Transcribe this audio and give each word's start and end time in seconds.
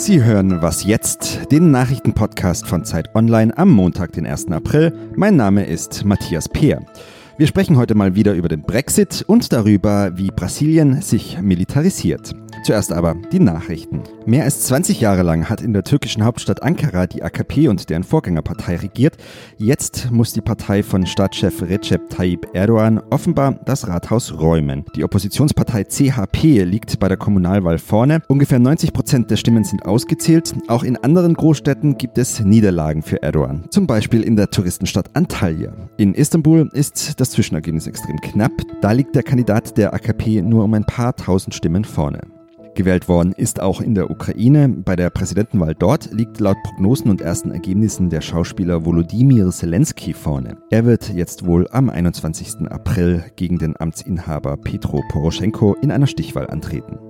Sie 0.00 0.24
hören 0.24 0.62
Was 0.62 0.84
jetzt, 0.84 1.52
den 1.52 1.70
Nachrichtenpodcast 1.72 2.66
von 2.66 2.86
Zeit 2.86 3.14
Online 3.14 3.56
am 3.58 3.68
Montag, 3.68 4.12
den 4.12 4.26
1. 4.26 4.50
April. 4.50 4.94
Mein 5.14 5.36
Name 5.36 5.66
ist 5.66 6.06
Matthias 6.06 6.48
Peer. 6.48 6.80
Wir 7.36 7.46
sprechen 7.46 7.76
heute 7.76 7.94
mal 7.94 8.14
wieder 8.14 8.32
über 8.32 8.48
den 8.48 8.62
Brexit 8.62 9.22
und 9.26 9.52
darüber, 9.52 10.16
wie 10.16 10.28
Brasilien 10.28 11.02
sich 11.02 11.38
militarisiert. 11.42 12.34
Zuerst 12.70 12.92
aber 12.92 13.16
die 13.32 13.40
Nachrichten. 13.40 14.04
Mehr 14.26 14.44
als 14.44 14.60
20 14.60 15.00
Jahre 15.00 15.24
lang 15.24 15.50
hat 15.50 15.60
in 15.60 15.72
der 15.72 15.82
türkischen 15.82 16.24
Hauptstadt 16.24 16.62
Ankara 16.62 17.08
die 17.08 17.20
AKP 17.20 17.66
und 17.66 17.90
deren 17.90 18.04
Vorgängerpartei 18.04 18.76
regiert. 18.76 19.16
Jetzt 19.58 20.12
muss 20.12 20.34
die 20.34 20.40
Partei 20.40 20.84
von 20.84 21.04
Stadtchef 21.04 21.62
Recep 21.62 22.08
Tayyip 22.10 22.46
Erdogan 22.52 23.02
offenbar 23.10 23.58
das 23.64 23.88
Rathaus 23.88 24.38
räumen. 24.38 24.84
Die 24.94 25.02
Oppositionspartei 25.02 25.82
CHP 25.82 26.62
liegt 26.62 27.00
bei 27.00 27.08
der 27.08 27.16
Kommunalwahl 27.16 27.78
vorne. 27.78 28.22
Ungefähr 28.28 28.60
90 28.60 28.92
Prozent 28.92 29.32
der 29.32 29.36
Stimmen 29.36 29.64
sind 29.64 29.84
ausgezählt. 29.84 30.54
Auch 30.68 30.84
in 30.84 30.96
anderen 30.96 31.34
Großstädten 31.34 31.98
gibt 31.98 32.18
es 32.18 32.38
Niederlagen 32.38 33.02
für 33.02 33.20
Erdogan. 33.20 33.64
Zum 33.70 33.88
Beispiel 33.88 34.22
in 34.22 34.36
der 34.36 34.48
Touristenstadt 34.48 35.10
Antalya. 35.14 35.72
In 35.96 36.14
Istanbul 36.14 36.70
ist 36.72 37.18
das 37.18 37.32
Zwischenergebnis 37.32 37.88
extrem 37.88 38.20
knapp. 38.20 38.52
Da 38.80 38.92
liegt 38.92 39.16
der 39.16 39.24
Kandidat 39.24 39.76
der 39.76 39.92
AKP 39.92 40.42
nur 40.42 40.62
um 40.62 40.74
ein 40.74 40.84
paar 40.84 41.16
tausend 41.16 41.56
Stimmen 41.56 41.84
vorne. 41.84 42.20
Gewählt 42.74 43.08
worden 43.08 43.32
ist 43.32 43.60
auch 43.60 43.80
in 43.80 43.94
der 43.94 44.10
Ukraine. 44.10 44.68
Bei 44.68 44.96
der 44.96 45.10
Präsidentenwahl 45.10 45.74
dort 45.74 46.12
liegt 46.12 46.40
laut 46.40 46.56
Prognosen 46.62 47.10
und 47.10 47.20
ersten 47.20 47.50
Ergebnissen 47.50 48.10
der 48.10 48.20
Schauspieler 48.20 48.84
Volodymyr 48.84 49.50
Zelensky 49.50 50.12
vorne. 50.12 50.56
Er 50.70 50.84
wird 50.84 51.12
jetzt 51.12 51.44
wohl 51.46 51.66
am 51.72 51.90
21. 51.90 52.70
April 52.70 53.24
gegen 53.36 53.58
den 53.58 53.78
Amtsinhaber 53.78 54.56
Petro 54.56 55.02
Poroschenko 55.10 55.76
in 55.82 55.90
einer 55.90 56.06
Stichwahl 56.06 56.48
antreten. 56.48 57.09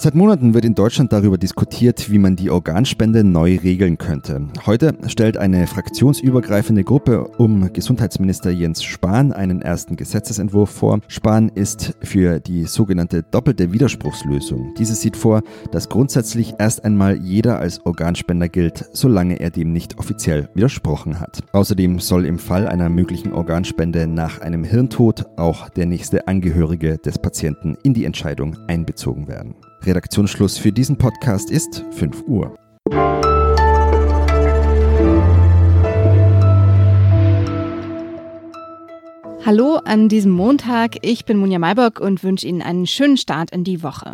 Seit 0.00 0.14
Monaten 0.14 0.54
wird 0.54 0.64
in 0.64 0.76
Deutschland 0.76 1.12
darüber 1.12 1.38
diskutiert, 1.38 2.08
wie 2.08 2.20
man 2.20 2.36
die 2.36 2.50
Organspende 2.50 3.24
neu 3.24 3.58
regeln 3.58 3.98
könnte. 3.98 4.46
Heute 4.64 4.96
stellt 5.08 5.36
eine 5.36 5.66
fraktionsübergreifende 5.66 6.84
Gruppe 6.84 7.26
um 7.36 7.72
Gesundheitsminister 7.72 8.50
Jens 8.50 8.84
Spahn 8.84 9.32
einen 9.32 9.60
ersten 9.60 9.96
Gesetzesentwurf 9.96 10.70
vor. 10.70 11.00
Spahn 11.08 11.48
ist 11.48 11.96
für 12.00 12.38
die 12.38 12.66
sogenannte 12.66 13.24
doppelte 13.24 13.72
Widerspruchslösung. 13.72 14.72
Diese 14.78 14.94
sieht 14.94 15.16
vor, 15.16 15.42
dass 15.72 15.88
grundsätzlich 15.88 16.54
erst 16.60 16.84
einmal 16.84 17.16
jeder 17.16 17.58
als 17.58 17.84
Organspender 17.84 18.48
gilt, 18.48 18.88
solange 18.92 19.40
er 19.40 19.50
dem 19.50 19.72
nicht 19.72 19.98
offiziell 19.98 20.48
widersprochen 20.54 21.18
hat. 21.18 21.40
Außerdem 21.50 21.98
soll 21.98 22.24
im 22.24 22.38
Fall 22.38 22.68
einer 22.68 22.88
möglichen 22.88 23.32
Organspende 23.32 24.06
nach 24.06 24.40
einem 24.42 24.62
Hirntod 24.62 25.26
auch 25.36 25.68
der 25.68 25.86
nächste 25.86 26.28
Angehörige 26.28 26.98
des 26.98 27.18
Patienten 27.18 27.76
in 27.82 27.94
die 27.94 28.04
Entscheidung 28.04 28.56
einbezogen 28.68 29.26
werden. 29.26 29.56
Redaktionsschluss 29.82 30.58
für 30.58 30.72
diesen 30.72 30.96
Podcast 30.98 31.50
ist 31.50 31.84
5 31.92 32.24
Uhr. 32.26 32.54
Hallo 39.44 39.76
an 39.76 40.08
diesem 40.08 40.32
Montag, 40.32 40.96
ich 41.02 41.24
bin 41.24 41.38
Munja 41.38 41.58
Maybock 41.58 42.00
und 42.00 42.22
wünsche 42.22 42.46
Ihnen 42.46 42.60
einen 42.60 42.86
schönen 42.86 43.16
Start 43.16 43.50
in 43.50 43.64
die 43.64 43.82
Woche. 43.82 44.12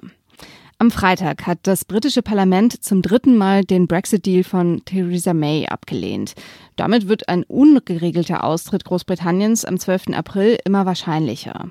Am 0.84 0.90
Freitag 0.90 1.46
hat 1.46 1.60
das 1.62 1.86
britische 1.86 2.20
Parlament 2.20 2.84
zum 2.84 3.00
dritten 3.00 3.38
Mal 3.38 3.64
den 3.64 3.86
Brexit-Deal 3.86 4.44
von 4.44 4.84
Theresa 4.84 5.32
May 5.32 5.66
abgelehnt. 5.66 6.34
Damit 6.76 7.08
wird 7.08 7.30
ein 7.30 7.42
ungeregelter 7.44 8.44
Austritt 8.44 8.84
Großbritanniens 8.84 9.64
am 9.64 9.78
12. 9.78 10.08
April 10.12 10.58
immer 10.66 10.84
wahrscheinlicher. 10.84 11.70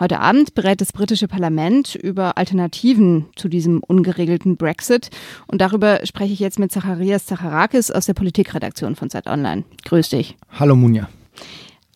Heute 0.00 0.18
Abend 0.18 0.54
berät 0.54 0.80
das 0.80 0.94
britische 0.94 1.28
Parlament 1.28 1.94
über 1.94 2.38
Alternativen 2.38 3.26
zu 3.36 3.48
diesem 3.48 3.82
ungeregelten 3.82 4.56
Brexit. 4.56 5.10
Und 5.46 5.60
darüber 5.60 6.00
spreche 6.06 6.32
ich 6.32 6.40
jetzt 6.40 6.58
mit 6.58 6.72
Zacharias 6.72 7.26
Zacharakis 7.26 7.90
aus 7.90 8.06
der 8.06 8.14
Politikredaktion 8.14 8.96
von 8.96 9.10
Zeit 9.10 9.26
Online. 9.26 9.64
Grüß 9.84 10.08
dich. 10.08 10.38
Hallo 10.58 10.74
Munja. 10.74 11.10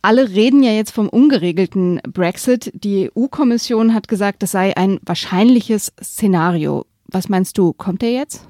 Alle 0.09 0.31
reden 0.31 0.63
ja 0.63 0.73
jetzt 0.73 0.93
vom 0.93 1.11
ungeregelten 1.11 2.01
Brexit. 2.11 2.73
Die 2.73 3.11
EU-Kommission 3.15 3.93
hat 3.93 4.09
gesagt, 4.09 4.43
das 4.43 4.53
sei 4.53 4.75
ein 4.75 5.01
wahrscheinliches 5.05 5.93
Szenario. 6.03 6.87
Was 7.09 7.29
meinst 7.29 7.59
du, 7.59 7.75
kommt 7.75 8.01
der 8.01 8.13
jetzt? 8.13 8.49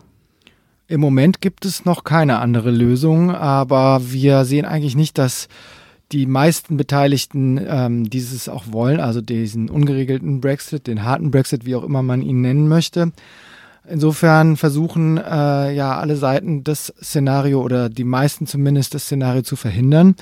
Im 0.86 1.00
Moment 1.00 1.40
gibt 1.40 1.64
es 1.64 1.84
noch 1.84 2.04
keine 2.04 2.38
andere 2.38 2.70
Lösung, 2.70 3.32
aber 3.32 4.02
wir 4.04 4.44
sehen 4.44 4.66
eigentlich 4.66 4.94
nicht, 4.94 5.18
dass 5.18 5.48
die 6.12 6.26
meisten 6.26 6.76
Beteiligten 6.76 7.60
ähm, 7.68 8.08
dieses 8.08 8.48
auch 8.48 8.66
wollen, 8.70 9.00
also 9.00 9.20
diesen 9.20 9.68
ungeregelten 9.68 10.40
Brexit, 10.40 10.86
den 10.86 11.02
harten 11.02 11.32
Brexit, 11.32 11.66
wie 11.66 11.74
auch 11.74 11.82
immer 11.82 12.04
man 12.04 12.22
ihn 12.22 12.40
nennen 12.40 12.68
möchte. 12.68 13.10
Insofern 13.84 14.56
versuchen 14.56 15.16
äh, 15.16 15.74
ja 15.74 15.98
alle 15.98 16.14
Seiten 16.14 16.62
das 16.62 16.94
Szenario 17.02 17.60
oder 17.62 17.88
die 17.88 18.04
meisten 18.04 18.46
zumindest 18.46 18.94
das 18.94 19.06
Szenario 19.06 19.42
zu 19.42 19.56
verhindern. 19.56 20.14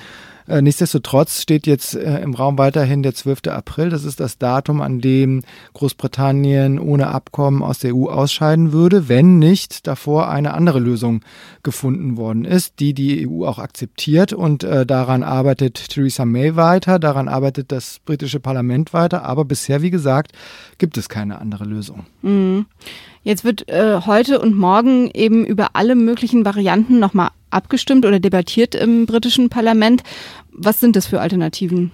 Äh, 0.49 0.63
nichtsdestotrotz 0.63 1.43
steht 1.43 1.67
jetzt 1.67 1.95
äh, 1.95 2.21
im 2.21 2.35
Raum 2.35 2.59
weiterhin 2.59 3.03
der 3.03 3.15
12. 3.15 3.49
April. 3.49 3.91
Das 3.91 4.05
ist 4.05 4.21
das 4.21 4.39
Datum, 4.39 4.81
an 4.81 5.01
dem 5.01 5.43
Großbritannien 5.75 6.79
ohne 6.79 7.09
Abkommen 7.09 7.63
aus 7.63 7.81
der 7.81 7.95
EU 7.95 8.09
ausscheiden 8.09 8.73
würde, 8.73 9.09
wenn 9.09 9.39
nicht 9.39 9.87
davor 9.87 10.29
eine 10.29 10.55
andere 10.55 10.79
Lösung 10.79 11.23
gefunden 11.63 12.17
worden 12.17 12.45
ist, 12.45 12.81
die 12.81 12.95
die 12.95 13.29
EU 13.29 13.45
auch 13.45 13.59
akzeptiert. 13.59 14.33
Und 14.33 14.65
äh, 14.65 14.87
daran 14.87 15.23
arbeitet 15.23 15.91
Theresa 15.91 16.25
May 16.25 16.57
weiter, 16.57 16.99
daran 16.99 17.29
arbeitet 17.29 17.73
das 17.73 18.01
britische 18.05 18.41
Parlament 18.41 18.93
weiter. 18.93 19.25
Aber 19.25 19.45
bisher, 19.45 19.83
wie 19.83 19.91
gesagt, 19.91 20.33
gibt 20.79 20.97
es 20.99 21.09
keine 21.09 21.39
andere 21.41 21.65
Lösung. 21.65 22.07
Mhm. 22.23 22.67
Jetzt 23.27 23.43
wird 23.43 23.69
äh, 23.69 24.03
heute 24.07 24.39
und 24.39 24.57
morgen 24.57 25.11
eben 25.13 25.45
über 25.45 25.71
alle 25.73 25.97
möglichen 25.97 26.45
Varianten 26.45 27.01
nochmal 27.01 27.31
abgestimmt 27.51 28.07
oder 28.07 28.21
debattiert 28.21 28.77
im 28.77 29.05
britischen 29.05 29.49
Parlament. 29.49 30.05
Was 30.53 30.79
sind 30.79 30.95
das 30.95 31.07
für 31.07 31.21
Alternativen? 31.21 31.91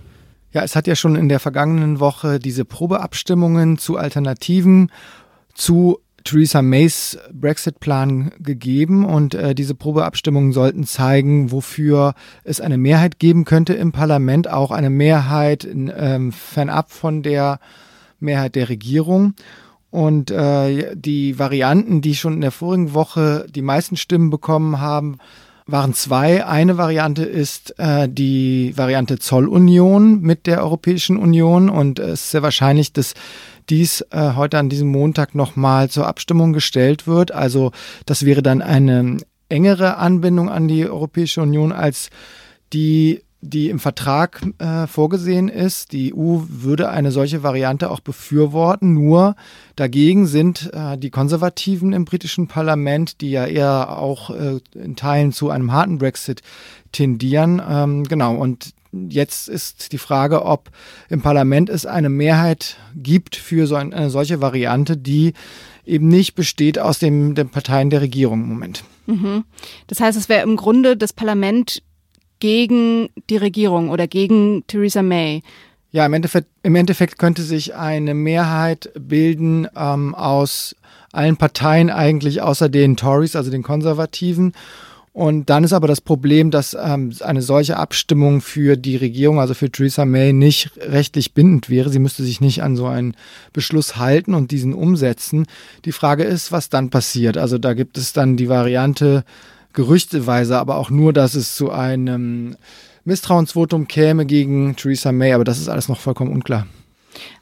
Ja, 0.53 0.63
es 0.63 0.77
hat 0.77 0.87
ja 0.87 0.95
schon 0.95 1.17
in 1.17 1.31
der 1.31 1.41
vergangenen 1.41 2.01
Woche 2.01 2.39
diese 2.39 2.67
Probeabstimmungen 2.67 3.79
zu 3.79 3.97
Alternativen 3.97 4.93
zu 5.55 6.01
Theresa 6.23 6.61
Mays 6.61 7.19
Brexit-Plan 7.33 8.33
gegeben 8.39 9.07
und 9.07 9.33
äh, 9.33 9.55
diese 9.55 9.75
Probeabstimmungen 9.75 10.53
sollten 10.53 10.85
zeigen, 10.85 11.51
wofür 11.51 12.13
es 12.45 12.61
eine 12.61 12.77
Mehrheit 12.77 13.19
geben 13.19 13.47
könnte 13.47 13.73
im 13.73 13.91
Parlament, 13.91 14.51
auch 14.51 14.71
eine 14.71 14.91
Mehrheit 14.91 15.65
ähm, 15.65 16.31
fernab 16.31 16.93
von 16.93 17.23
der 17.23 17.59
Mehrheit 18.21 18.55
der 18.55 18.69
Regierung. 18.69 19.33
Und 19.93 20.31
äh, 20.31 20.97
die 20.97 21.39
Varianten, 21.39 22.01
die 22.01 22.15
schon 22.15 22.33
in 22.33 22.41
der 22.41 22.51
vorigen 22.51 22.95
Woche 22.95 23.47
die 23.55 23.61
meisten 23.61 23.99
Stimmen 23.99 24.31
bekommen 24.31 24.81
haben, 24.81 25.19
waren 25.67 25.93
zwei. 25.93 26.47
Eine 26.47 26.79
Variante 26.79 27.25
ist 27.25 27.79
äh, 27.79 28.09
die 28.09 28.73
Variante 28.75 29.19
Zollunion 29.19 30.23
mit 30.23 30.47
der 30.47 30.63
Europäischen 30.63 31.19
Union 31.19 31.69
und 31.69 31.99
es 31.99 32.25
ist 32.25 32.31
sehr 32.31 32.43
wahrscheinlich, 32.43 32.95
dass 32.95 33.13
dies 33.69 34.01
äh, 34.11 34.33
heute 34.35 34.59
an 34.59 34.71
diesem 34.71 34.89
Montag 34.89 35.35
nochmal 35.35 35.91
zur 35.91 36.07
Abstimmung 36.07 36.55
gestellt 36.55 37.07
wird. 37.07 37.31
Also 37.31 37.71
das 38.07 38.25
wäre 38.25 38.43
dann 38.43 38.63
eine 38.63 39.19
engere 39.51 39.99
Anbindung 39.99 40.49
an 40.49 40.69
die 40.69 40.89
Europäische 40.89 41.43
Union 41.43 41.71
als 41.71 42.09
die 42.73 43.23
die 43.43 43.69
im 43.69 43.81
Vertrag 43.81 44.41
äh, 44.59 44.87
vorgesehen 44.87 45.49
ist. 45.49 45.93
Die 45.93 46.15
EU 46.15 46.43
würde 46.49 46.89
eine 46.89 47.11
solche 47.11 47.43
Variante 47.43 47.91
auch 47.91 47.99
befürworten. 47.99 48.95
Nur 48.95 49.35
dagegen 49.75 50.27
sind 50.27 50.71
äh, 50.73 50.97
die 50.97 51.11
Konservativen 51.11 51.93
im 51.93 52.05
britischen 52.05 52.47
Parlament, 52.47 53.21
die 53.21 53.33
ja 53.33 53.45
eher 53.45 53.99
auch 53.99 54.31
äh, 54.31 54.61
in 54.75 54.95
Teilen 54.95 55.33
zu 55.33 55.51
einem 55.51 55.73
harten 55.73 55.99
Brexit 55.99 56.43
tendieren. 56.93 57.61
Ähm, 57.69 58.05
genau. 58.05 58.37
Und 58.37 58.75
jetzt 58.93 59.49
ist 59.49 59.93
die 59.93 59.99
Frage, 59.99 60.45
ob 60.45 60.71
im 61.09 61.21
Parlament 61.21 61.69
es 61.69 61.85
eine 61.85 62.11
Mehrheit 62.11 62.77
gibt 62.95 63.35
für 63.35 63.67
so 63.67 63.75
ein, 63.75 63.93
eine 63.93 64.11
solche 64.11 64.41
Variante, 64.41 64.97
die 64.97 65.33
eben 65.85 66.07
nicht 66.07 66.37
besteht 66.37 66.79
aus 66.79 67.01
dem, 67.01 67.35
den 67.35 67.49
Parteien 67.49 67.91
der 67.91 68.03
Regierung 68.03 68.43
im 68.43 68.49
Moment. 68.49 68.85
Mhm. 69.07 69.43
Das 69.89 69.99
heißt, 69.99 70.17
es 70.17 70.29
wäre 70.29 70.43
im 70.43 70.55
Grunde 70.55 70.97
das 70.97 71.13
Parlament 71.13 71.83
gegen 72.43 73.09
die 73.31 73.37
Regierung 73.37 73.89
oder 73.89 74.09
gegen 74.09 74.65
Theresa 74.67 75.01
May. 75.01 75.45
Ja, 75.93 76.05
im 76.05 76.13
Endeffekt, 76.13 76.49
im 76.65 76.75
Endeffekt 76.75 77.17
könnte 77.17 77.43
sich 77.43 77.77
eine 77.77 78.15
Mehrheit 78.15 78.91
bilden 78.99 79.69
ähm, 79.77 80.13
aus 80.17 80.75
allen 81.13 81.37
Parteien 81.37 81.89
eigentlich, 81.89 82.43
außer 82.43 82.69
den 82.69 82.97
Tories, 82.97 83.37
also 83.37 83.53
den 83.53 83.63
Konservativen. 83.63 84.55
Und 85.13 85.51
dann 85.51 85.63
ist 85.63 85.73
aber 85.73 85.87
das 85.87 86.01
Problem, 86.01 86.51
dass 86.51 86.75
ähm, 86.75 87.13
eine 87.21 87.43
solche 87.43 87.77
Abstimmung 87.77 88.41
für 88.41 88.77
die 88.77 88.97
Regierung, 88.97 89.39
also 89.39 89.55
für 89.55 89.71
Theresa 89.71 90.05
May, 90.05 90.33
nicht 90.33 90.73
rechtlich 90.81 91.35
bindend 91.35 91.71
wäre. 91.71 91.91
Sie 91.91 92.01
müsste 92.01 92.25
sich 92.25 92.41
nicht 92.41 92.65
an 92.65 92.75
so 92.75 92.87
einen 92.87 93.15
Beschluss 93.53 93.99
halten 93.99 94.35
und 94.35 94.51
diesen 94.51 94.75
umsetzen. 94.75 95.47
Die 95.85 95.93
Frage 95.93 96.25
ist, 96.25 96.51
was 96.51 96.71
dann 96.71 96.91
passiert. 96.91 97.37
Also 97.37 97.59
da 97.59 97.75
gibt 97.75 97.99
es 97.99 98.13
dann 98.13 98.37
die 98.37 98.49
Variante, 98.49 99.23
gerüchteweise, 99.73 100.59
aber 100.59 100.77
auch 100.77 100.91
nur, 100.91 101.13
dass 101.13 101.35
es 101.35 101.57
zu 101.57 101.71
einem 101.71 102.57
Misstrauensvotum 103.05 103.89
käme 103.89 104.27
gegen 104.27 104.77
Theresa 104.77 105.13
May, 105.13 105.33
aber 105.33 105.45
das 105.45 105.59
ist 105.59 105.69
alles 105.69 105.89
noch 105.89 105.99
vollkommen 105.99 106.33
unklar. 106.33 106.67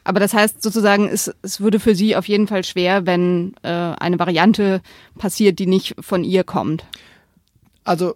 Aber 0.05 0.21
das 0.21 0.35
heißt 0.35 0.63
sozusagen, 0.63 1.09
es, 1.09 1.31
es 1.43 1.61
würde 1.61 1.79
für 1.79 1.95
Sie 1.95 2.17
auf 2.17 2.27
jeden 2.27 2.49
Fall 2.49 2.65
schwer, 2.65 3.07
wenn 3.07 3.55
äh, 3.63 3.69
eine 3.69 4.19
Variante 4.19 4.81
passiert, 5.19 5.59
die 5.59 5.67
nicht 5.67 5.95
von 6.01 6.25
ihr 6.25 6.45
kommt. 6.45 6.85
Also 7.85 8.15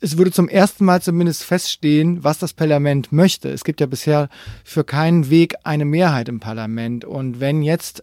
es 0.00 0.18
würde 0.18 0.32
zum 0.32 0.48
ersten 0.48 0.84
Mal 0.84 1.00
zumindest 1.00 1.44
feststehen, 1.44 2.24
was 2.24 2.38
das 2.38 2.52
Parlament 2.52 3.12
möchte. 3.12 3.48
Es 3.50 3.62
gibt 3.62 3.80
ja 3.80 3.86
bisher 3.86 4.28
für 4.64 4.82
keinen 4.82 5.30
Weg 5.30 5.54
eine 5.62 5.84
Mehrheit 5.84 6.28
im 6.28 6.40
Parlament. 6.40 7.04
Und 7.04 7.38
wenn 7.38 7.62
jetzt 7.62 8.02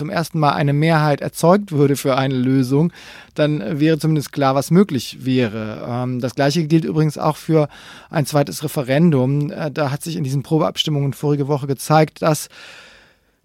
zum 0.00 0.08
ersten 0.08 0.38
Mal 0.38 0.52
eine 0.52 0.72
Mehrheit 0.72 1.20
erzeugt 1.20 1.72
würde 1.72 1.94
für 1.94 2.16
eine 2.16 2.34
Lösung, 2.34 2.90
dann 3.34 3.78
wäre 3.80 3.98
zumindest 3.98 4.32
klar, 4.32 4.54
was 4.54 4.70
möglich 4.70 5.18
wäre. 5.26 5.86
Ähm, 5.86 6.20
das 6.20 6.34
Gleiche 6.34 6.64
gilt 6.64 6.86
übrigens 6.86 7.18
auch 7.18 7.36
für 7.36 7.68
ein 8.08 8.24
zweites 8.24 8.64
Referendum. 8.64 9.52
Äh, 9.52 9.70
da 9.70 9.90
hat 9.90 10.02
sich 10.02 10.16
in 10.16 10.24
diesen 10.24 10.42
Probeabstimmungen 10.42 11.12
vorige 11.12 11.48
Woche 11.48 11.66
gezeigt, 11.66 12.22
dass 12.22 12.48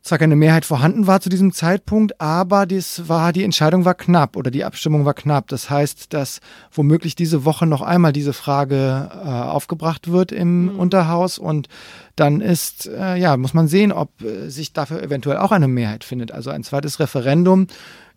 zwar 0.05 0.19
keine 0.19 0.35
Mehrheit 0.35 0.65
vorhanden 0.65 1.07
war 1.07 1.19
zu 1.19 1.29
diesem 1.29 1.51
Zeitpunkt, 1.51 2.21
aber 2.21 2.67
dies 2.67 3.09
war, 3.09 3.33
die 3.33 3.43
Entscheidung 3.43 3.85
war 3.85 3.95
knapp 3.95 4.37
oder 4.37 4.51
die 4.51 4.63
Abstimmung 4.63 5.03
war 5.03 5.15
knapp. 5.15 5.47
Das 5.47 5.71
heißt, 5.71 6.13
dass 6.13 6.41
womöglich 6.71 7.15
diese 7.15 7.43
Woche 7.43 7.65
noch 7.65 7.81
einmal 7.81 8.13
diese 8.13 8.33
Frage 8.33 9.09
äh, 9.11 9.27
aufgebracht 9.27 10.11
wird 10.11 10.31
im 10.31 10.73
mhm. 10.73 10.79
Unterhaus 10.79 11.39
und 11.39 11.69
dann 12.15 12.39
ist, 12.39 12.85
äh, 12.85 13.15
ja, 13.15 13.35
muss 13.35 13.55
man 13.55 13.67
sehen, 13.67 13.91
ob 13.91 14.21
äh, 14.21 14.47
sich 14.49 14.73
dafür 14.73 15.01
eventuell 15.01 15.37
auch 15.37 15.51
eine 15.51 15.67
Mehrheit 15.67 16.03
findet. 16.03 16.31
Also 16.31 16.51
ein 16.51 16.63
zweites 16.63 16.99
Referendum 16.99 17.65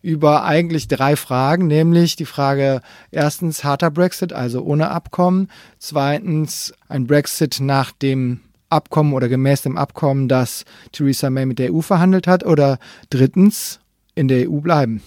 über 0.03 0.45
eigentlich 0.45 0.89
drei 0.89 1.17
Fragen, 1.17 1.69
nämlich 1.69 2.17
die 2.17 2.27
Frage 2.27 2.83
erstens 3.11 3.65
harter 3.65 3.91
Brexit, 3.91 4.35
also 4.35 4.63
ohne 4.63 4.91
Abkommen, 4.91 5.49
zweitens 5.79 6.75
ein 6.87 7.07
Brexit 7.07 7.61
nach 7.61 7.93
dem 7.93 8.41
Abkommen 8.71 9.13
oder 9.13 9.29
gemäß 9.29 9.63
dem 9.63 9.77
Abkommen, 9.77 10.29
das 10.29 10.65
Theresa 10.93 11.31
May 11.31 11.47
mit 11.47 11.59
der 11.59 11.73
EU 11.73 11.81
verhandelt 11.81 12.27
hat 12.27 12.45
oder 12.45 12.79
drittens 13.11 13.81
in 14.15 14.29
der 14.29 14.51
EU 14.51 14.61
bleiben. 14.61 15.03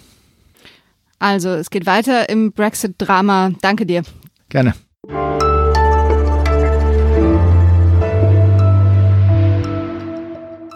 Also, 1.20 1.50
es 1.50 1.70
geht 1.70 1.86
weiter 1.86 2.30
im 2.30 2.52
Brexit-Drama. 2.52 3.52
Danke 3.62 3.86
dir. 3.86 4.02
Gerne. 4.50 4.74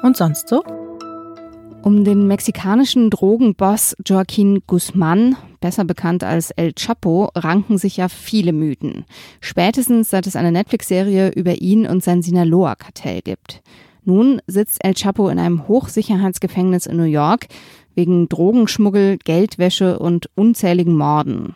Und 0.04 0.16
sonst 0.16 0.48
so? 0.48 0.64
Um 1.86 2.04
den 2.04 2.26
mexikanischen 2.26 3.12
Drogenboss 3.12 3.96
Joaquin 4.04 4.64
Guzman, 4.66 5.36
besser 5.62 5.86
bekannt 5.86 6.24
als 6.24 6.50
El 6.50 6.74
Chapo, 6.74 7.30
ranken 7.36 7.78
sich 7.78 7.98
ja 7.98 8.10
viele 8.10 8.54
Mythen. 8.54 9.06
Spätestens 9.40 10.10
seit 10.10 10.26
es 10.26 10.36
eine 10.36 10.52
Netflix-Serie 10.52 11.30
über 11.36 11.62
ihn 11.62 11.86
und 11.86 12.04
sein 12.04 12.24
Sinaloa-Kartell 12.24 13.22
gibt. 13.22 13.62
Nun 14.04 14.42
sitzt 14.48 14.84
El 14.84 14.96
Chapo 14.96 15.30
in 15.30 15.38
einem 15.38 15.68
Hochsicherheitsgefängnis 15.68 16.88
in 16.88 16.98
New 16.98 17.04
York 17.04 17.46
wegen 17.94 18.30
Drogenschmuggel, 18.30 19.20
Geldwäsche 19.24 20.00
und 20.00 20.28
unzähligen 20.34 20.98
Morden. 20.98 21.54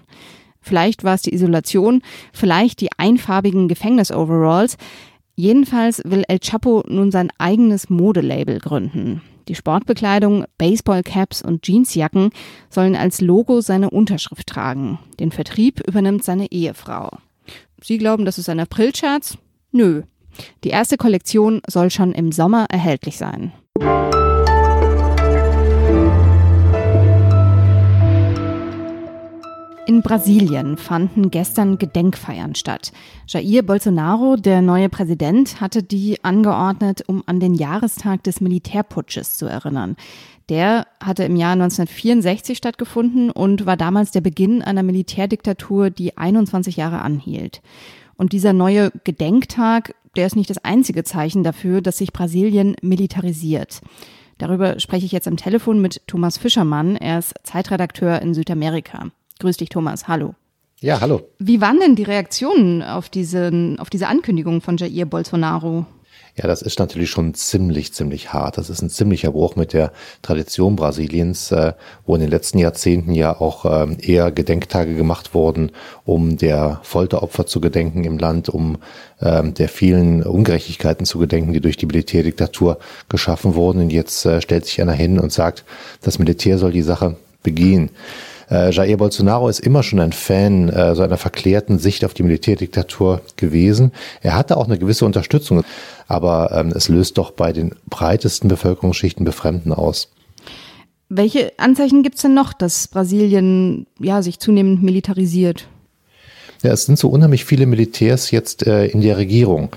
Vielleicht 0.62 1.04
war 1.04 1.16
es 1.16 1.24
die 1.24 1.34
Isolation, 1.34 2.04
vielleicht 2.34 2.82
die 2.82 2.90
einfarbigen 2.98 3.68
Gefängnis-Overalls. 3.68 4.78
Jedenfalls 5.36 6.04
will 6.06 6.24
El 6.28 6.38
Chapo 6.38 6.84
nun 6.88 7.10
sein 7.10 7.32
eigenes 7.40 7.90
Modelabel 7.90 8.60
gründen. 8.60 9.24
Die 9.50 9.56
Sportbekleidung, 9.56 10.46
Baseballcaps 10.60 11.42
und 11.42 11.66
Jeansjacken 11.66 12.30
sollen 12.70 12.96
als 12.96 13.20
Logo 13.20 13.62
seine 13.62 13.90
Unterschrift 13.90 14.46
tragen. 14.48 15.00
Den 15.20 15.32
Vertrieb 15.32 15.82
übernimmt 15.88 16.24
seine 16.24 16.52
Ehefrau. 16.52 17.18
Sie 17.82 17.98
glauben, 17.98 18.26
das 18.26 18.38
ist 18.38 18.48
ein 18.48 18.60
Aprilscherz? 18.60 19.40
Nö. 19.72 20.04
Die 20.64 20.70
erste 20.70 20.98
Kollektion 20.98 21.62
soll 21.68 21.90
schon 21.90 22.12
im 22.14 22.32
Sommer 22.32 22.68
erhältlich 22.70 23.18
sein. 23.18 23.52
In 29.90 30.04
Brasilien 30.04 30.78
fanden 30.78 31.32
gestern 31.32 31.80
Gedenkfeiern 31.80 32.54
statt. 32.54 32.92
Jair 33.26 33.64
Bolsonaro, 33.64 34.36
der 34.36 34.62
neue 34.62 34.88
Präsident, 34.88 35.62
hatte 35.62 35.82
die 35.82 36.24
angeordnet, 36.24 37.04
um 37.08 37.24
an 37.26 37.40
den 37.40 37.56
Jahrestag 37.56 38.22
des 38.22 38.40
Militärputsches 38.40 39.38
zu 39.38 39.48
erinnern. 39.48 39.96
Der 40.48 40.86
hatte 41.04 41.24
im 41.24 41.36
Jahr 41.36 41.54
1964 41.54 42.56
stattgefunden 42.56 43.32
und 43.32 43.66
war 43.66 43.78
damals 43.78 44.12
der 44.12 44.22
Beginn 44.22 44.62
einer 44.62 44.84
Militärdiktatur, 44.84 45.90
die 45.90 46.16
21 46.16 46.78
Jahre 46.78 47.02
anhielt. 47.02 47.64
Und 48.16 48.32
dieser 48.32 48.54
neue 48.54 48.92
Gedenktag, 49.06 49.96
der 50.16 50.28
ist 50.28 50.36
nicht 50.36 50.52
das 50.52 50.64
einzige 50.64 51.04
Zeichen 51.04 51.44
dafür, 51.44 51.82
dass 51.82 51.98
sich 51.98 52.14
Brasilien 52.14 52.76
militarisiert. 52.84 53.82
Darüber 54.38 54.80
spreche 54.80 55.08
ich 55.08 55.12
jetzt 55.12 55.28
am 55.28 55.36
Telefon 55.36 55.82
mit 55.82 56.06
Thomas 56.06 56.38
Fischermann. 56.38 56.96
Er 56.96 57.18
ist 57.18 57.34
Zeitredakteur 57.42 58.22
in 58.22 58.36
Südamerika. 58.36 59.10
Grüß 59.40 59.58
dich, 59.58 59.70
Thomas. 59.70 60.08
Hallo. 60.08 60.36
Ja, 60.82 61.00
hallo. 61.02 61.22
Wie 61.40 61.62
waren 61.62 61.80
denn 61.80 61.96
die 61.96 62.04
Reaktionen 62.04 62.84
auf, 62.84 63.10
diesen, 63.10 63.80
auf 63.80 63.90
diese 63.90 64.08
Ankündigung 64.08 64.62
von 64.62 64.78
Jair 64.78 65.06
Bolsonaro? 65.06 65.86
Ja, 66.36 66.48
das 66.48 66.62
ist 66.62 66.80
natürlich 66.80 67.10
schon 67.10 67.34
ziemlich, 67.34 67.94
ziemlich 67.94 68.32
hart. 68.32 68.58
Das 68.58 68.70
ist 68.70 68.82
ein 68.82 68.90
ziemlicher 68.90 69.32
Bruch 69.32 69.56
mit 69.56 69.74
der 69.74 69.92
Tradition 70.22 70.76
Brasiliens, 70.76 71.52
äh, 71.52 71.74
wo 72.06 72.16
in 72.16 72.22
den 72.22 72.30
letzten 72.30 72.60
Jahrzehnten 72.60 73.14
ja 73.14 73.40
auch 73.40 73.66
ähm, 73.66 73.98
eher 74.00 74.32
Gedenktage 74.32 74.96
gemacht 74.96 75.34
wurden, 75.34 75.72
um 76.06 76.38
der 76.38 76.80
Folteropfer 76.84 77.46
zu 77.46 77.60
gedenken 77.60 78.04
im 78.04 78.18
Land, 78.18 78.48
um 78.48 78.78
ähm, 79.22 79.54
der 79.54 79.68
vielen 79.68 80.24
Ungerechtigkeiten 80.24 81.06
zu 81.06 81.20
gedenken, 81.20 81.52
die 81.52 81.62
durch 81.62 81.78
die 81.78 81.88
Militärdiktatur 81.88 82.80
geschaffen 83.10 83.56
wurden. 83.56 83.82
Und 83.82 83.90
jetzt 83.90 84.26
äh, 84.26 84.42
stellt 84.42 84.66
sich 84.66 84.82
einer 84.82 84.94
hin 84.94 85.20
und 85.20 85.34
sagt, 85.34 85.66
das 86.02 86.20
Militär 86.20 86.58
soll 86.58 86.72
die 86.72 86.84
Sache 86.84 87.18
begehen. 87.44 87.90
Äh, 88.50 88.72
Jair 88.72 88.98
Bolsonaro 88.98 89.48
ist 89.50 89.60
immer 89.60 89.84
schon 89.84 90.00
ein 90.00 90.12
Fan 90.12 90.70
äh, 90.70 90.96
so 90.96 91.04
einer 91.04 91.18
verklärten 91.18 91.78
Sicht 91.80 92.04
auf 92.04 92.14
die 92.14 92.24
Militärdiktatur 92.24 93.22
gewesen. 93.36 93.92
Er 94.22 94.36
hatte 94.36 94.58
auch 94.58 94.66
eine 94.66 94.80
gewisse 94.80 95.06
Unterstützung, 95.06 95.64
aber 96.08 96.52
ähm, 96.54 96.72
es 96.76 96.90
löst 96.90 97.18
doch 97.18 97.32
bei 97.32 97.54
den 97.54 97.76
breitesten 97.90 98.48
Bevölkerungsschichten 98.48 99.26
Befremden 99.26 99.74
aus. 99.74 100.12
Welche 101.10 101.54
Anzeichen 101.58 102.04
gibt 102.04 102.16
es 102.16 102.22
denn 102.22 102.36
noch, 102.36 102.54
dass 102.54 102.88
Brasilien 102.88 103.88
ja, 104.00 104.22
sich 104.22 104.40
zunehmend 104.40 104.84
militarisiert? 104.84 105.68
Ja, 106.62 106.72
es 106.74 106.86
sind 106.86 107.00
so 107.00 107.08
unheimlich 107.08 107.46
viele 107.46 107.66
Militärs 107.66 108.32
jetzt 108.32 108.68
äh, 108.68 108.88
in 108.88 109.00
der 109.00 109.18
Regierung. 109.18 109.70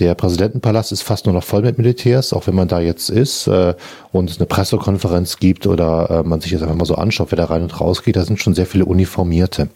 Der 0.00 0.16
Präsidentenpalast 0.16 0.90
ist 0.90 1.02
fast 1.02 1.26
nur 1.26 1.34
noch 1.34 1.44
voll 1.44 1.62
mit 1.62 1.78
Militärs, 1.78 2.32
auch 2.32 2.48
wenn 2.48 2.56
man 2.56 2.66
da 2.66 2.80
jetzt 2.80 3.08
ist 3.08 3.46
äh, 3.46 3.74
und 4.10 4.30
es 4.30 4.38
eine 4.38 4.46
Pressekonferenz 4.46 5.38
gibt 5.38 5.68
oder 5.68 6.10
äh, 6.10 6.22
man 6.28 6.40
sich 6.40 6.50
das 6.50 6.62
einfach 6.62 6.74
mal 6.74 6.86
so 6.86 6.96
anschaut, 6.96 7.30
wer 7.30 7.36
da 7.36 7.44
rein 7.44 7.62
und 7.62 7.80
raus 7.80 8.02
geht, 8.02 8.16
da 8.16 8.24
sind 8.24 8.40
schon 8.40 8.54
sehr 8.54 8.66
viele 8.66 8.84
Uniformierte. 8.84 9.68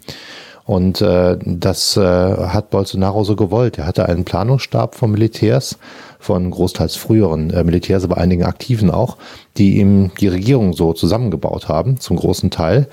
Und 0.65 1.01
äh, 1.01 1.39
das 1.41 1.97
äh, 1.97 2.03
hat 2.03 2.69
Bolsonaro 2.71 3.25
so 3.25 3.37
gewollt. 3.37 3.79
Er 3.79 3.87
hatte 3.87 4.07
einen 4.07 4.25
Planungsstab 4.25 4.97
von 4.97 5.13
Militärs, 5.13 5.79
von 6.19 6.51
großteils 6.51 6.97
früheren 6.97 7.49
äh, 7.51 7.65
Militärs, 7.65 8.05
aber 8.05 8.19
einigen 8.19 8.43
Aktiven 8.43 8.91
auch, 8.91 9.17
die 9.57 9.79
ihm 9.79 10.11
die 10.21 10.29
Regierung 10.29 10.75
so 10.75 10.93
zusammengebaut 10.93 11.69
haben, 11.69 12.01
zum 12.01 12.17
großen 12.17 12.51
Teil. 12.51 12.89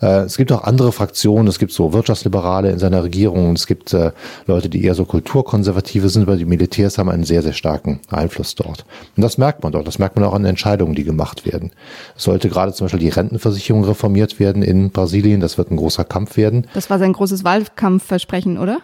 Äh, 0.00 0.20
es 0.20 0.36
gibt 0.36 0.52
auch 0.52 0.64
andere 0.64 0.92
Fraktionen, 0.92 1.48
es 1.48 1.58
gibt 1.58 1.72
so 1.72 1.92
Wirtschaftsliberale 1.92 2.70
in 2.70 2.78
seiner 2.78 3.02
Regierung 3.02 3.52
es 3.52 3.66
gibt 3.66 3.92
äh, 3.92 4.12
Leute, 4.46 4.68
die 4.68 4.84
eher 4.84 4.94
so 4.94 5.04
kulturkonservative 5.04 6.08
sind, 6.08 6.26
weil 6.26 6.38
die 6.38 6.44
Militärs 6.44 6.98
haben 6.98 7.08
einen 7.08 7.24
sehr, 7.24 7.42
sehr 7.42 7.52
starken 7.52 8.00
Einfluss 8.10 8.54
dort. 8.54 8.84
Und 9.16 9.22
das 9.22 9.38
merkt 9.38 9.62
man 9.62 9.72
dort, 9.72 9.86
das 9.86 9.98
merkt 9.98 10.16
man 10.16 10.24
auch 10.24 10.34
an 10.34 10.44
Entscheidungen, 10.44 10.94
die 10.94 11.04
gemacht 11.04 11.46
werden. 11.46 11.72
Es 12.16 12.24
sollte 12.24 12.48
gerade 12.48 12.72
zum 12.72 12.86
Beispiel 12.86 13.00
die 13.00 13.08
Rentenversicherung 13.08 13.84
reformiert 13.84 14.38
werden 14.38 14.62
in 14.62 14.90
Brasilien, 14.90 15.40
das 15.40 15.58
wird 15.58 15.70
ein 15.70 15.76
großer 15.76 16.04
Kampf 16.04 16.36
werden. 16.36 16.66
Das 16.74 16.90
war 16.90 16.98
sein 16.98 17.12
großes 17.12 17.44
Wahlkampfversprechen, 17.44 18.58
oder? 18.58 18.78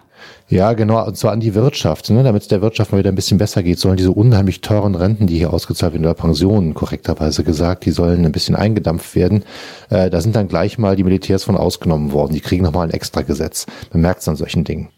Ja, 0.49 0.75
genau, 0.75 1.04
und 1.07 1.16
zwar 1.16 1.33
an 1.33 1.40
die 1.40 1.54
Wirtschaft. 1.54 2.11
Ne? 2.11 2.23
Damit 2.23 2.43
es 2.43 2.49
der 2.49 2.61
Wirtschaft 2.61 2.93
mal 2.93 2.99
wieder 2.99 3.11
ein 3.11 3.14
bisschen 3.14 3.38
besser 3.38 3.62
geht, 3.62 3.78
sollen 3.78 3.97
diese 3.97 4.12
unheimlich 4.12 4.61
teuren 4.61 4.95
Renten, 4.95 5.26
die 5.26 5.38
hier 5.38 5.52
ausgezahlt 5.52 5.95
werden, 5.95 6.04
oder 6.04 6.14
Pensionen, 6.14 6.75
korrekterweise 6.75 7.45
gesagt, 7.45 7.87
die 7.87 7.90
sollen 7.90 8.25
ein 8.25 8.33
bisschen 8.33 8.54
eingedampft 8.54 9.14
werden. 9.14 9.45
Äh, 9.88 10.11
da 10.11 10.21
sind 10.21 10.37
dann 10.37 10.49
gleich 10.49 10.78
mal 10.78 10.97
die 10.97 11.04
Militärs 11.04 11.45
von 11.45 11.57
ausgenommen 11.57 12.12
worden. 12.12 12.35
Die 12.35 12.40
kriegen 12.40 12.62
nochmal 12.62 12.87
ein 12.88 12.95
extra 12.95 13.23
Gesetz. 13.23 13.66
Man 13.93 14.02
merkt 14.02 14.21
es 14.21 14.28
an 14.28 14.37
solchen 14.37 14.64
Dingen. 14.64 14.90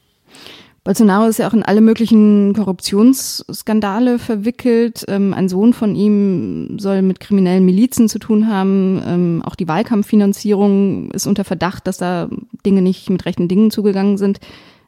Bolsonaro 0.86 1.26
ist 1.26 1.40
ja 1.40 1.48
auch 1.48 1.52
in 1.52 1.64
alle 1.64 1.80
möglichen 1.80 2.52
Korruptionsskandale 2.54 4.20
verwickelt. 4.20 5.04
Ähm, 5.08 5.34
ein 5.34 5.48
Sohn 5.48 5.72
von 5.72 5.96
ihm 5.96 6.78
soll 6.78 7.02
mit 7.02 7.18
kriminellen 7.18 7.64
Milizen 7.64 8.08
zu 8.08 8.20
tun 8.20 8.48
haben. 8.48 9.02
Ähm, 9.04 9.42
auch 9.44 9.56
die 9.56 9.66
Wahlkampffinanzierung 9.66 11.10
ist 11.10 11.26
unter 11.26 11.42
Verdacht, 11.42 11.88
dass 11.88 11.98
da 11.98 12.28
Dinge 12.64 12.82
nicht 12.82 13.10
mit 13.10 13.26
rechten 13.26 13.48
Dingen 13.48 13.72
zugegangen 13.72 14.16
sind. 14.16 14.38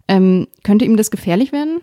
Ähm, 0.09 0.49
könnte 0.63 0.85
ihm 0.85 0.97
das 0.97 1.11
gefährlich 1.11 1.53
werden? 1.53 1.81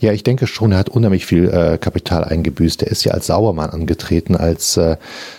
Ja, 0.00 0.12
ich 0.12 0.24
denke 0.24 0.46
schon, 0.46 0.72
er 0.72 0.78
hat 0.78 0.88
unheimlich 0.88 1.24
viel 1.24 1.48
äh, 1.48 1.78
Kapital 1.78 2.24
eingebüßt. 2.24 2.82
Er 2.82 2.90
ist 2.90 3.04
ja 3.04 3.12
als 3.12 3.28
Sauermann 3.28 3.70
angetreten, 3.70 4.36
als 4.36 4.76
äh, 4.76 4.96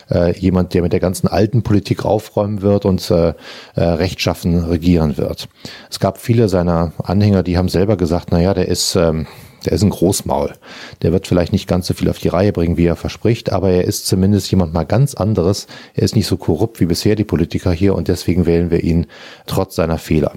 äh, 0.10 0.36
jemand, 0.40 0.74
der 0.74 0.82
mit 0.82 0.94
der 0.94 1.02
ganzen 1.02 1.28
alten 1.28 1.62
Politik 1.62 2.06
aufräumen 2.06 2.62
wird 2.62 2.86
und 2.86 3.12
äh, 3.12 3.34
äh, 3.76 3.82
rechtschaffen 3.82 4.64
regieren 4.64 5.18
wird. 5.18 5.50
Es 5.92 6.00
gab 6.00 6.20
viele 6.20 6.48
seiner 6.48 6.94
Anhänger, 7.04 7.44
die 7.44 7.58
haben 7.58 7.70
selber 7.70 7.98
gesagt, 7.98 8.30
na 8.32 8.42
ja, 8.42 8.54
der 8.54 8.68
ist 8.70 8.96
ähm, 8.96 9.28
Der 9.66 9.74
ist 9.74 9.84
ein 9.84 9.90
Großmaul. 9.90 10.54
Der 11.02 11.12
wird 11.12 11.28
vielleicht 11.28 11.52
nicht 11.52 11.68
ganz 11.68 11.88
so 11.88 11.94
viel 11.94 12.10
auf 12.10 12.20
die 12.20 12.28
Reihe 12.28 12.52
bringen, 12.54 12.78
wie 12.78 12.86
er 12.86 12.96
verspricht, 12.96 13.52
aber 13.52 13.72
er 13.72 13.86
ist 13.86 14.06
zumindest 14.06 14.50
jemand 14.52 14.74
mal 14.74 14.86
ganz 14.86 15.16
anderes. 15.16 15.68
Er 15.96 16.04
ist 16.04 16.16
nicht 16.16 16.28
so 16.28 16.38
korrupt 16.38 16.80
wie 16.80 16.86
bisher 16.86 17.16
die 17.16 17.24
Politiker 17.24 17.72
hier 17.72 17.96
und 17.96 18.08
deswegen 18.08 18.46
wählen 18.46 18.70
wir 18.72 18.84
ihn 18.84 19.08
trotz 19.48 19.76
seiner 19.76 19.98
Fehler. 19.98 20.34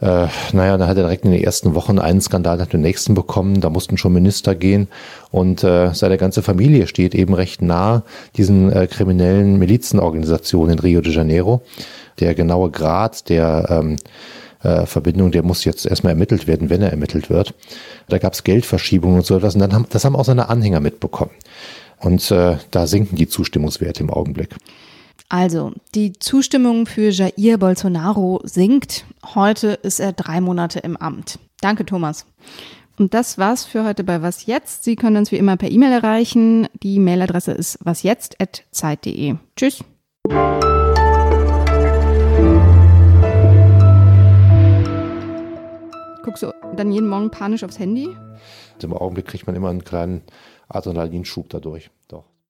Äh, 0.00 0.26
naja, 0.52 0.76
dann 0.76 0.88
hat 0.88 0.96
er 0.98 1.04
direkt 1.04 1.24
in 1.24 1.32
den 1.32 1.42
ersten 1.42 1.74
Wochen 1.74 1.98
einen 1.98 2.20
Skandal 2.20 2.58
nach 2.58 2.66
dem 2.66 2.82
nächsten 2.82 3.14
bekommen. 3.14 3.60
Da 3.60 3.70
mussten 3.70 3.96
schon 3.96 4.12
Minister 4.12 4.54
gehen 4.54 4.88
und 5.30 5.64
äh, 5.64 5.94
seine 5.94 6.18
ganze 6.18 6.42
Familie 6.42 6.86
steht 6.86 7.14
eben 7.14 7.32
recht 7.32 7.62
nah 7.62 8.02
diesen 8.36 8.70
äh, 8.70 8.86
kriminellen 8.86 9.58
Milizenorganisationen 9.58 10.74
in 10.74 10.78
Rio 10.80 11.00
de 11.00 11.12
Janeiro. 11.12 11.62
Der 12.20 12.34
genaue 12.34 12.70
Grad 12.70 13.28
der 13.30 13.66
ähm, 13.70 13.96
äh, 14.62 14.84
Verbindung, 14.84 15.30
der 15.30 15.42
muss 15.42 15.64
jetzt 15.64 15.86
erstmal 15.86 16.12
ermittelt 16.12 16.46
werden, 16.46 16.68
wenn 16.68 16.82
er 16.82 16.90
ermittelt 16.90 17.30
wird. 17.30 17.54
Da 18.08 18.18
gab 18.18 18.34
es 18.34 18.44
Geldverschiebungen 18.44 19.18
und 19.18 19.26
so 19.26 19.36
etwas 19.36 19.54
und 19.54 19.60
dann 19.60 19.72
haben, 19.72 19.86
das 19.90 20.04
haben 20.04 20.16
auch 20.16 20.24
seine 20.24 20.50
Anhänger 20.50 20.80
mitbekommen. 20.80 21.32
Und 22.00 22.30
äh, 22.30 22.56
da 22.70 22.86
sinken 22.86 23.16
die 23.16 23.28
Zustimmungswerte 23.28 24.02
im 24.02 24.10
Augenblick. 24.10 24.50
Also, 25.28 25.72
die 25.94 26.12
Zustimmung 26.12 26.86
für 26.86 27.10
Jair 27.10 27.58
Bolsonaro 27.58 28.40
sinkt. 28.44 29.04
Heute 29.34 29.68
ist 29.68 29.98
er 29.98 30.12
drei 30.12 30.40
Monate 30.40 30.78
im 30.78 30.96
Amt. 30.96 31.40
Danke, 31.60 31.84
Thomas. 31.84 32.26
Und 32.98 33.12
das 33.12 33.36
war's 33.36 33.64
für 33.64 33.84
heute 33.84 34.04
bei 34.04 34.22
Was 34.22 34.46
Jetzt. 34.46 34.84
Sie 34.84 34.94
können 34.94 35.16
uns 35.16 35.32
wie 35.32 35.36
immer 35.36 35.56
per 35.56 35.70
E-Mail 35.70 35.92
erreichen. 35.92 36.68
Die 36.82 36.98
Mailadresse 36.98 37.52
ist 37.52 37.78
wasjetzt.zeit.de. 37.84 39.34
Tschüss. 39.56 39.84
Guckst 46.22 46.42
du 46.42 46.52
dann 46.76 46.92
jeden 46.92 47.08
Morgen 47.08 47.30
panisch 47.30 47.64
aufs 47.64 47.78
Handy? 47.78 48.16
Im 48.80 48.92
Augenblick 48.92 49.26
kriegt 49.26 49.46
man 49.46 49.56
immer 49.56 49.70
einen 49.70 49.84
kleinen 49.84 50.22
Adrenalinschub 50.68 51.48
dadurch. 51.48 51.90